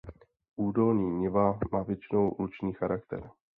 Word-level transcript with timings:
Údolní 0.55 1.09
niva 1.11 1.59
má 1.71 1.83
většinou 1.83 2.35
luční 2.39 2.73
charakter. 2.73 3.31